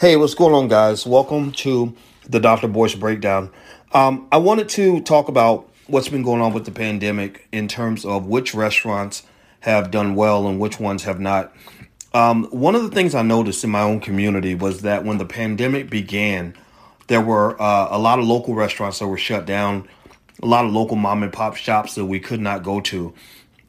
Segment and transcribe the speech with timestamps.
[0.00, 1.06] Hey, what's going on, guys?
[1.06, 1.94] Welcome to
[2.28, 2.66] the Dr.
[2.66, 3.50] Boyce Breakdown.
[3.92, 8.04] Um, I wanted to talk about what's been going on with the pandemic in terms
[8.04, 9.22] of which restaurants
[9.60, 11.54] have done well and which ones have not.
[12.12, 15.24] Um, one of the things I noticed in my own community was that when the
[15.24, 16.56] pandemic began,
[17.06, 19.88] there were uh, a lot of local restaurants that were shut down,
[20.42, 23.14] a lot of local mom and pop shops that we could not go to.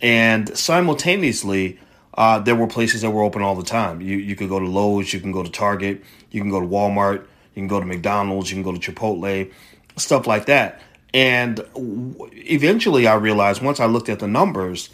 [0.00, 1.78] And simultaneously,
[2.18, 4.00] uh, there were places that were open all the time.
[4.00, 6.66] You you could go to Lowe's, you can go to Target, you can go to
[6.66, 7.20] Walmart,
[7.54, 9.52] you can go to McDonald's, you can go to Chipotle,
[9.96, 10.82] stuff like that.
[11.14, 14.90] And eventually, I realized once I looked at the numbers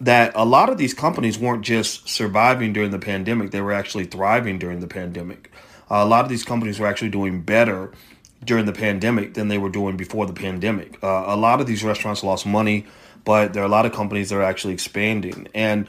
[0.00, 4.04] that a lot of these companies weren't just surviving during the pandemic; they were actually
[4.04, 5.52] thriving during the pandemic.
[5.90, 7.92] Uh, a lot of these companies were actually doing better
[8.42, 10.98] during the pandemic than they were doing before the pandemic.
[11.04, 12.86] Uh, a lot of these restaurants lost money,
[13.26, 15.86] but there are a lot of companies that are actually expanding and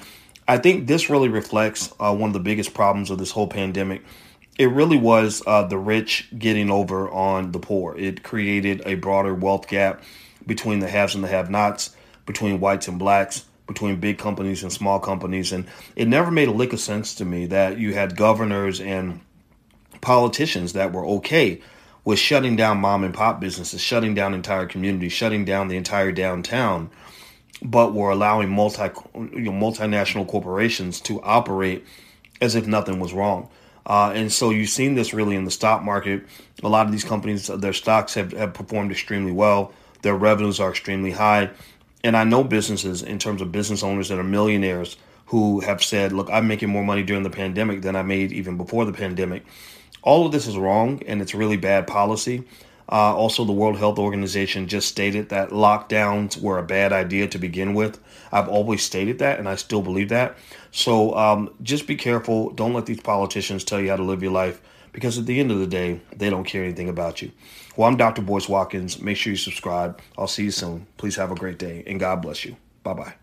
[0.47, 4.03] I think this really reflects uh, one of the biggest problems of this whole pandemic.
[4.57, 7.95] It really was uh, the rich getting over on the poor.
[7.97, 10.03] It created a broader wealth gap
[10.45, 14.71] between the haves and the have nots, between whites and blacks, between big companies and
[14.71, 15.51] small companies.
[15.51, 19.21] And it never made a lick of sense to me that you had governors and
[20.01, 21.61] politicians that were okay
[22.03, 26.11] with shutting down mom and pop businesses, shutting down entire communities, shutting down the entire
[26.11, 26.89] downtown
[27.63, 31.85] but we're allowing multi you know, multinational corporations to operate
[32.41, 33.49] as if nothing was wrong.
[33.85, 36.23] Uh, and so you've seen this really in the stock market.
[36.61, 39.73] A lot of these companies, their stocks have, have performed extremely well.
[40.01, 41.49] Their revenues are extremely high.
[42.03, 44.97] And I know businesses, in terms of business owners that are millionaires,
[45.27, 48.57] who have said, look, I'm making more money during the pandemic than I made even
[48.57, 49.43] before the pandemic.
[50.01, 52.43] All of this is wrong and it's really bad policy.
[52.91, 57.37] Uh, also, the World Health Organization just stated that lockdowns were a bad idea to
[57.37, 57.99] begin with.
[58.31, 60.37] I've always stated that, and I still believe that.
[60.71, 62.51] So um, just be careful.
[62.51, 64.61] Don't let these politicians tell you how to live your life
[64.91, 67.31] because at the end of the day, they don't care anything about you.
[67.75, 68.21] Well, I'm Dr.
[68.21, 69.01] Boyce Watkins.
[69.01, 69.99] Make sure you subscribe.
[70.17, 70.87] I'll see you soon.
[70.97, 72.55] Please have a great day, and God bless you.
[72.83, 73.22] Bye bye.